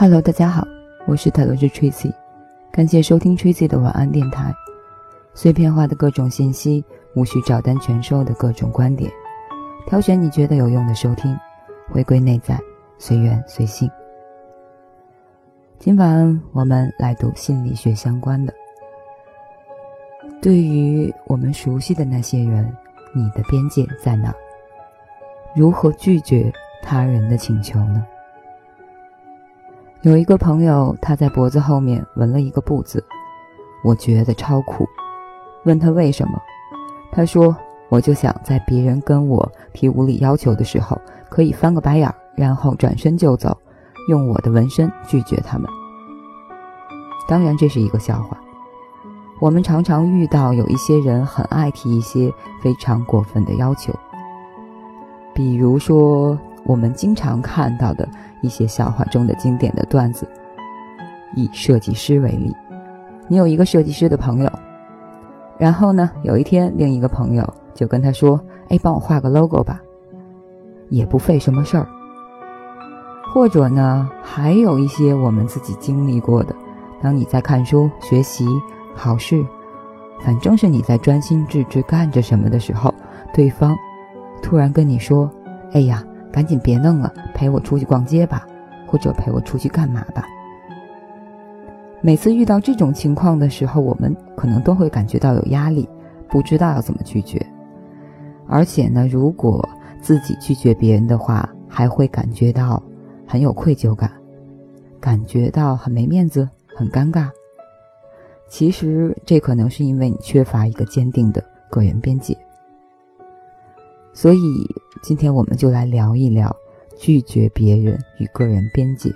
[0.00, 0.64] Hello，大家好，
[1.08, 2.14] 我是塔罗师 Tracy，
[2.70, 4.54] 感谢收听 Tracy 的晚安电台。
[5.34, 6.84] 碎片化的各种信息，
[7.16, 9.10] 无需照单全收的各种观点，
[9.88, 11.36] 挑选你觉得有用的收听，
[11.90, 12.56] 回归内在，
[12.96, 13.90] 随缘随性。
[15.80, 18.54] 今晚我们来读心理学相关的。
[20.40, 22.72] 对于我们熟悉的那些人，
[23.12, 24.32] 你的边界在哪？
[25.56, 26.52] 如何拒绝
[26.84, 28.06] 他人的请求呢？
[30.02, 33.04] 有一个朋友，他在脖子后面纹了一个“不”字，
[33.82, 34.88] 我觉得超酷。
[35.64, 36.40] 问他为什么，
[37.10, 37.54] 他说
[37.90, 40.96] ：“我就想在别人跟我提无理要求的时候，
[41.28, 43.58] 可以翻个白眼，然后转身就走，
[44.08, 45.68] 用我的纹身拒绝他们。”
[47.26, 48.38] 当然，这是一个笑话。
[49.40, 53.92] 我们常常遇到有一些人很爱提一些非常过分的要求，
[55.34, 56.38] 比如说
[56.68, 58.06] 我们经常看到的
[58.42, 60.28] 一些笑话中的经典的段子。
[61.34, 62.54] 以设计师为例，
[63.26, 64.52] 你有一个设计师的朋友，
[65.58, 69.80] 然后呢，有一天另一个朋友就跟他说：“哎，帮我画个 logo 吧，
[70.90, 71.88] 也不费什么事儿。”
[73.34, 76.54] 或者呢，还有一些我们自己经历过的，
[77.02, 78.46] 当你在看书学习。
[79.00, 79.46] 考试，
[80.18, 82.92] 反正是你在专心致志干着什么的时候，
[83.32, 83.76] 对方
[84.42, 85.30] 突然跟你说
[85.72, 88.46] ：“哎呀，赶紧别弄了，陪我出去逛街吧，
[88.86, 90.26] 或者陪我出去干嘛吧。”
[92.00, 95.88] 每次遇到这种情况的时候，我们可能都会感觉到有压力，
[96.28, 97.44] 不知道要怎么拒绝。
[98.46, 99.68] 而且呢，如果
[100.00, 102.80] 自己拒绝别人的话，还会感觉到
[103.26, 104.10] 很有愧疚感，
[105.00, 107.28] 感觉到很没面子，很尴尬。
[108.48, 112.34] 其实，这可能是因为你缺乏一个坚定的个人边界。
[114.20, 114.66] 所以，
[115.00, 116.52] 今天我们就来聊一聊
[116.96, 119.14] 拒绝别人与个人边界。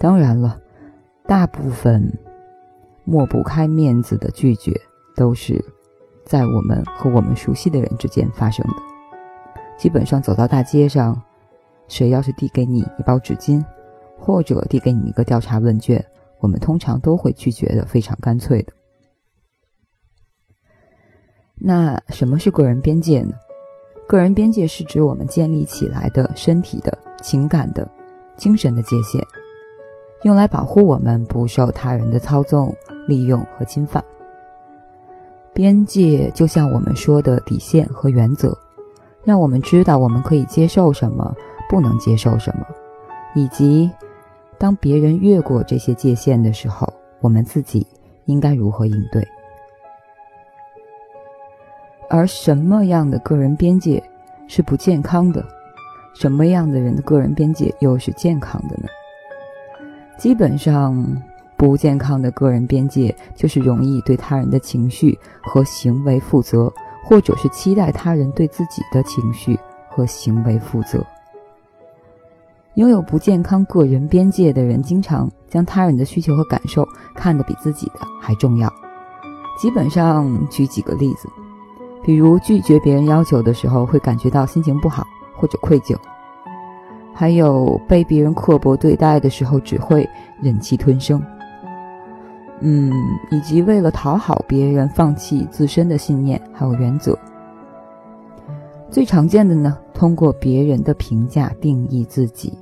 [0.00, 0.60] 当然了，
[1.28, 2.12] 大部分
[3.04, 4.72] 抹不开面子的拒绝，
[5.14, 5.64] 都是
[6.24, 8.74] 在我们和我们熟悉的人之间发生的。
[9.78, 11.22] 基本上，走到大街上，
[11.86, 13.64] 谁要是递给你一包纸巾，
[14.18, 16.04] 或者递给你一个调查问卷，
[16.40, 18.72] 我们通常都会拒绝的非常干脆的。
[21.54, 23.36] 那什么是个人边界呢？
[24.10, 27.88] 个人边界是指我们建立起来的身体的、情感的、
[28.36, 29.24] 精神的界限，
[30.24, 32.74] 用来保护我们不受他人的操纵、
[33.06, 34.04] 利用和侵犯。
[35.54, 38.52] 边界就像我们说的底线和原则，
[39.22, 41.32] 让我们知道我们可以接受什么，
[41.68, 42.66] 不能接受什么，
[43.36, 43.88] 以及。
[44.58, 47.86] 当别人越过这些界限的时候，我们自己
[48.24, 49.24] 应该如何应对？
[52.10, 54.02] 而什么样的个人边界
[54.48, 55.42] 是不健康的？
[56.12, 58.88] 什么样的人的个人边界又是健康的呢？
[60.18, 61.06] 基本上，
[61.56, 66.70] 不健康的个人边界就是容易对他人的情绪和行为负责，
[67.04, 69.56] 或者是期待他人对自己的情绪
[69.88, 71.06] 和行为负责。
[72.74, 78.68] 拥有不健康个人边界的人，经常将他人的需求和感受看得比自己的还重要。
[79.60, 81.28] 基本上，举几个例子，
[82.02, 85.06] 比如拒绝别人要求的时候，会感觉到心情不好
[85.36, 85.94] 或者愧疚；
[87.14, 90.08] 还有被别人刻薄对待的时候，只会
[90.40, 91.22] 忍气吞声。
[92.60, 92.92] 嗯，
[93.30, 97.18] 以及为了讨好别人，放弃自身的信念还有原则。
[98.90, 102.52] 最常见的呢，通过别人的评价定义自己，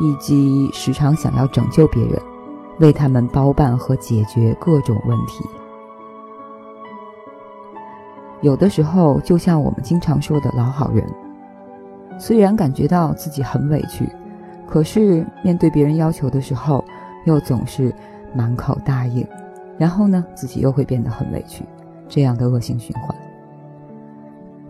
[0.00, 2.20] 以及时常想要拯救别人，
[2.80, 5.44] 为他们包办和解决各种问题。
[8.42, 11.04] 有的时候，就像我们经常说的老好人，
[12.18, 14.06] 虽然感觉到自己很委屈，
[14.68, 16.84] 可是面对别人要求的时候，
[17.24, 17.94] 又总是
[18.34, 19.26] 满口答应，
[19.78, 21.64] 然后呢，自己又会变得很委屈。
[22.08, 23.16] 这样的恶性循环，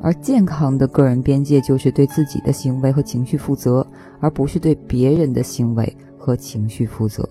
[0.01, 3.85] 而健康的个人边界就是对自己的行为和情绪负责，
[4.21, 7.29] 而不是对别人的行为和情绪负责，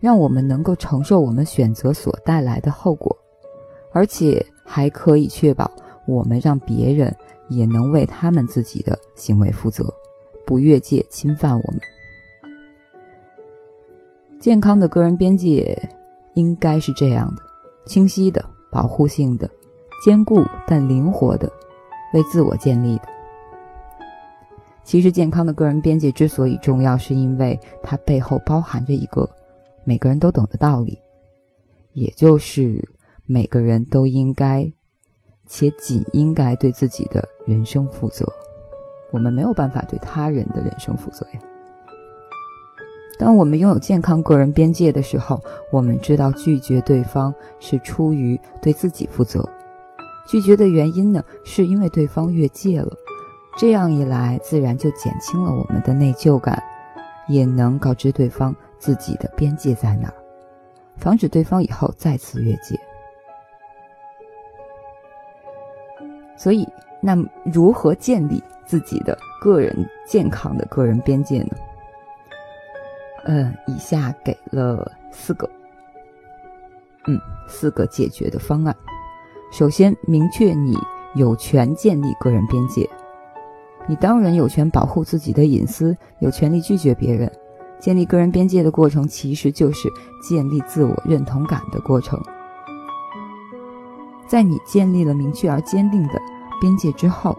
[0.00, 3.16] 让我们能够承受我们选择所带来的后果，
[3.92, 5.68] 而且还可以确保
[6.06, 7.12] 我们让别人
[7.48, 9.92] 也能为他们自己的行为负责，
[10.46, 11.80] 不越界侵犯我们。
[14.38, 15.76] 健康的个人边界
[16.34, 17.42] 应该是这样的，
[17.84, 18.44] 清晰的。
[18.70, 19.50] 保护性的、
[20.04, 21.50] 坚固但灵活的、
[22.14, 23.02] 为自我建立的。
[24.84, 29.28] 其实，健康的个人边界之所以重要，是因为它背后包含着一个
[29.82, 30.96] 每个人都懂的道理，
[31.94, 32.88] 也就是
[33.32, 34.68] 每个人都应该
[35.46, 38.26] 且仅应该对自己的人生负责。
[39.12, 41.40] 我们没有办法对他人的人生负责呀。
[43.20, 45.40] 当我们拥有健康个人边界的时候，
[45.70, 49.48] 我们知道拒绝对方是出于对自己负责。
[50.26, 52.92] 拒绝的原因呢，是因为对方越界了。
[53.56, 56.60] 这样一来，自然就减轻了我们的内疚感，
[57.28, 60.14] 也能告知对方自己的边界在哪儿，
[60.96, 62.76] 防止对方以后再次越界。
[66.42, 66.66] 所以，
[67.02, 67.14] 那
[67.52, 71.54] 如何建立自己的个人健康的个人边界呢？
[73.26, 75.46] 呃，以下给了四个，
[77.06, 78.74] 嗯，四个解决的方案。
[79.52, 80.78] 首先，明确你
[81.14, 82.88] 有权建立个人边界。
[83.86, 87.30] 你当然有权保护自己的隐私，有权利拒绝别人。
[87.78, 89.90] 建立个人边界的过程，其实就是
[90.26, 92.18] 建立自我认同感的过程。
[94.30, 96.14] 在你建立了明确而坚定的
[96.60, 97.36] 边界之后，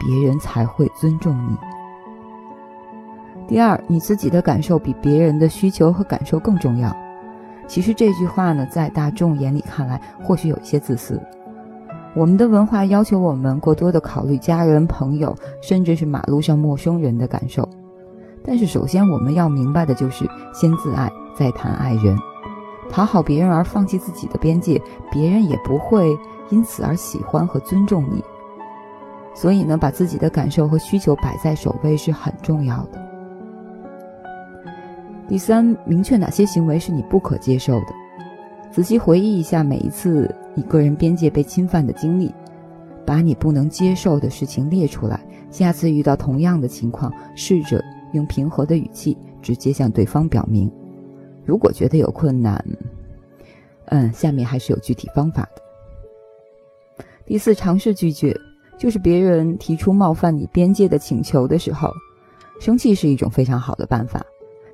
[0.00, 1.56] 别人才会尊重你。
[3.46, 6.92] 第二，你自己的感受比别人的需求和感受更重要。
[7.68, 11.22] 其实这句话呢，在大众眼里看来，或许有一些自私。
[12.16, 17.68] 我们的文化要求我们过多的考虑家人、朋友，甚至是马路上陌生人的感受。
[18.44, 22.18] 但是，首先我们要明白的就是，先自爱，再谈爱人。
[22.90, 24.80] 讨好别人而放弃自己的边界，
[25.10, 26.16] 别人也不会
[26.50, 28.22] 因此而喜欢和尊重你。
[29.34, 33.00] 所以呢，把自己的感受和需求摆在首位是很重要的。
[35.26, 37.86] 第三，明确哪些行为是你不可接受的。
[38.70, 42.34] 仔细回忆一下每一次你个人边界被侵犯的经历，
[43.06, 45.18] 把你不能接受的事情列出来。
[45.50, 47.82] 下次遇到同样的情况，试着
[48.12, 50.70] 用平和的语气直接向对方表明。
[51.44, 52.64] 如果觉得有困难，
[53.86, 55.62] 嗯，下面还是有具体方法的。
[57.24, 58.36] 第四，尝试拒绝，
[58.78, 61.90] 就是别人提出冒犯你边界的请求的时候，
[62.60, 64.24] 生气是一种非常好的办法。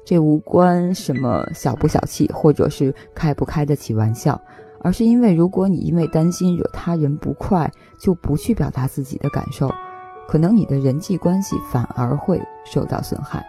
[0.04, 4.40] 这无关什么小不小气，或者是开不开得起玩笑，
[4.80, 9.70] 而是因为如果你因为担心惹他人不快，就不去表达自己的感受，
[10.26, 13.44] 可能你的人际关系反而会受到损害。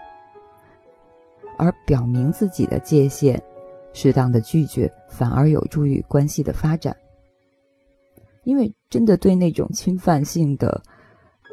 [1.59, 3.39] 而表明自己的界限，
[3.93, 6.95] 适当的拒绝，反而有助于关系的发展。
[8.45, 10.81] 因为真的对那种侵犯性的，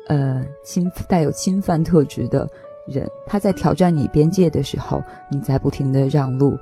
[0.08, 2.49] 呃，侵带有侵犯特质的。
[2.87, 6.56] 人他在挑战你边界的时候，你在不停的让路，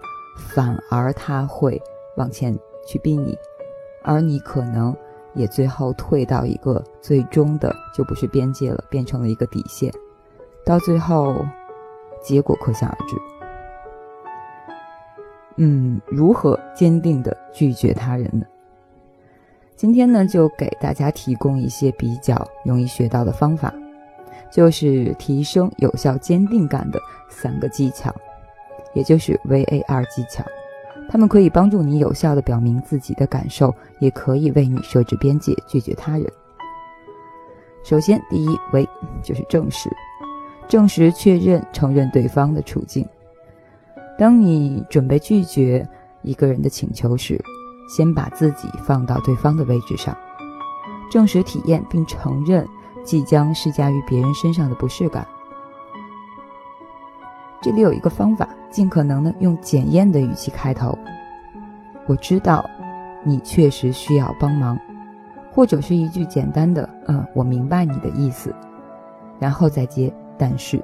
[0.48, 1.78] 反而他会
[2.16, 2.58] 往前
[2.88, 3.36] 去逼你，
[4.02, 4.96] 而你可能
[5.34, 9.92] 也最后退到一个最终的就不是边界了，变成了一个底线，
[10.64, 11.36] 到最后
[12.22, 13.14] 结果可想而知。
[15.56, 18.44] 嗯，如何坚定的拒绝他人呢？
[19.76, 23.72] 今天呢，就给大家提供一些比较容易学到的方法。
[24.50, 28.14] 就是提升有效坚定感的三个技巧，
[28.92, 30.44] 也就是 VAR 技巧，
[31.08, 36.24] 它们可以帮助你有效的表明自己的感受，也可以为你设置边界，拒绝他人。
[37.82, 38.88] 首先，第一 V
[39.24, 39.90] 就是证实，
[40.68, 43.04] 证实、确认、承认对方的处境。
[44.18, 45.86] 当你准备拒绝
[46.22, 47.42] 一个人的请求时，
[47.88, 50.16] 先把自己放到对方的位置上，
[51.10, 52.66] 正实体验并承认。
[53.04, 55.28] 即将施加于别人身上的不适感。
[57.60, 60.98] 这里有一个方法，尽可能的用检验的语气开头。
[62.06, 62.64] 我知道，
[63.22, 64.78] 你确实需要帮忙，
[65.52, 68.54] 或者是一句简单的“嗯，我明白你的意思”，
[69.38, 70.82] 然后再接“但是”。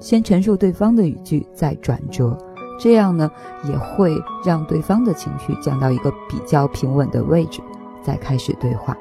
[0.00, 2.36] 先陈述对方的语句，再转折，
[2.78, 3.30] 这样呢
[3.64, 7.60] 也会让对方的情绪降到一个比较平稳的位置，
[8.02, 8.96] 再开始对话。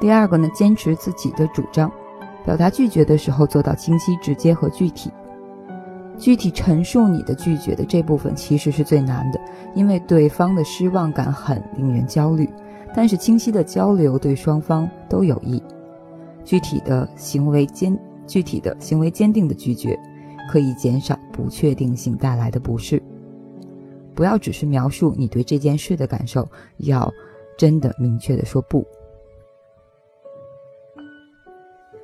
[0.00, 1.90] 第二个呢，坚持自己的主张，
[2.44, 5.10] 表达拒绝的时候做到清晰、直接和具体。
[6.16, 9.40] 具体陈述你的拒绝的这部分其实是最难的，
[9.74, 12.48] 因为对方的失望感很令人焦虑。
[12.94, 15.62] 但是清晰的交流对双方都有益。
[16.44, 17.96] 具体的行为坚，
[18.28, 19.98] 具体的行为坚定的拒绝，
[20.48, 23.02] 可以减少不确定性带来的不适。
[24.14, 26.46] 不要只是描述你对这件事的感受，
[26.78, 27.12] 要
[27.56, 28.86] 真的明确的说不。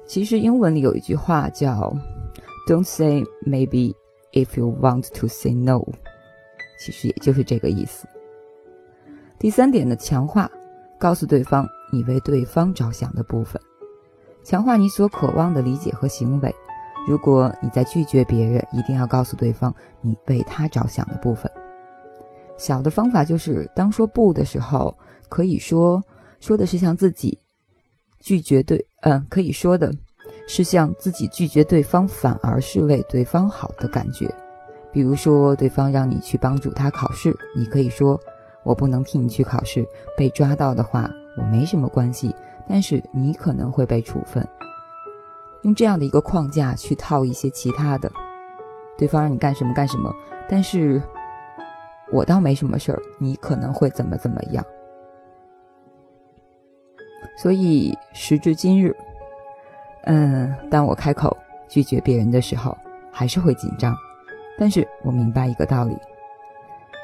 [0.06, 1.94] 其实英文里有一句话叫
[2.68, 3.94] "Don't say maybe
[4.32, 5.84] if you want to say no"，
[6.78, 8.06] 其实也就是这个意思。
[9.38, 10.50] 第三点呢，强化
[10.98, 13.60] 告诉对方你为对方着想的部分，
[14.44, 16.54] 强化你所渴望的理解和行为。
[17.08, 21.50] 如果你在拒绝别人，一定要告诉对方你为他着想的部分。
[22.56, 24.96] 小的方法就是，当说不的时候，
[25.28, 26.02] 可以说
[26.40, 27.38] 说的是向自己。
[28.20, 29.92] 拒绝对，嗯，可以说的
[30.46, 34.32] 是像自己拒绝对方，反而是为对方好的感觉。
[34.92, 38.18] 比如说，对方让你去帮助他考试，你可以说
[38.64, 39.84] ：“我不能替你去考试，
[40.16, 42.34] 被抓到的话，我没什么关系，
[42.68, 44.46] 但是你可能会被处分。”
[45.62, 48.12] 用这样的一个框架去套一些其他的，
[48.98, 50.12] 对方让你干什么干什么，
[50.46, 51.02] 但是
[52.12, 54.62] 我倒没什么事儿，你可能会怎么怎么样。
[57.38, 58.94] 所以时至今日，
[60.04, 61.34] 嗯，当我开口
[61.66, 62.76] 拒绝别人的时候，
[63.10, 63.96] 还是会紧张。
[64.58, 65.96] 但是我明白一个道理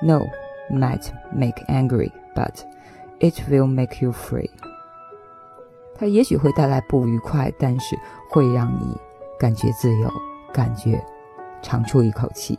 [0.03, 0.21] ：No
[0.71, 2.61] might make angry, but
[3.21, 4.51] it will make you free。
[6.01, 7.95] 它也许会带来不愉快，但是
[8.31, 8.97] 会让你
[9.39, 10.11] 感觉自由，
[10.51, 10.99] 感觉
[11.61, 12.59] 长出一口气，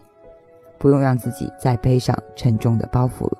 [0.78, 3.38] 不用让自己再背上沉重的包袱了。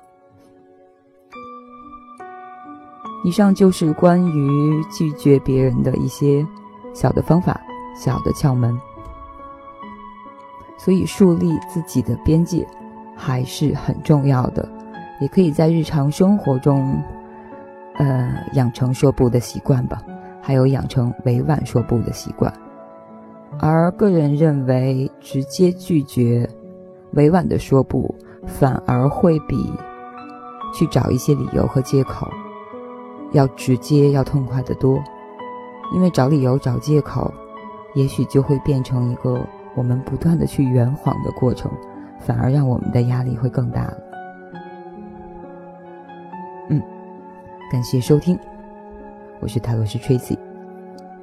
[3.24, 6.44] 以上就是关于拒绝别人的一些
[6.92, 7.60] 小的方法、
[7.94, 8.76] 小的窍门。
[10.76, 12.66] 所以，树立自己的边界
[13.16, 14.68] 还是很重要的，
[15.20, 17.00] 也可以在日常生活中，
[17.96, 20.02] 呃，养成说不的习惯吧，
[20.40, 22.52] 还有养成委婉说不的习惯。
[23.58, 26.48] 而个人认为，直接拒绝、
[27.12, 28.14] 委婉的说不，
[28.46, 29.72] 反而会比
[30.74, 32.28] 去找一些理由和借口
[33.32, 35.02] 要直接、要痛快得多。
[35.94, 37.32] 因为找理由、找借口，
[37.94, 39.40] 也许就会变成一个。
[39.74, 41.72] 我们不断的去圆谎的过程，
[42.18, 43.96] 反而让我们的压力会更大了。
[47.72, 48.38] 感谢收听，
[49.40, 50.36] 我是塔罗斯 Tracy，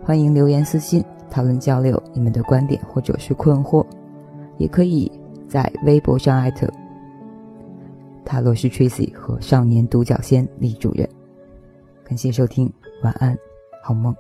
[0.03, 3.85] 欢迎留言私信讨论交流你们的观点或者是困惑，
[4.57, 5.11] 也可以
[5.47, 6.67] 在微博上艾特
[8.25, 11.07] 塔罗斯 Tracy 和少年独角仙李主任。
[12.03, 13.37] 感谢收听，晚安，
[13.83, 14.11] 好梦。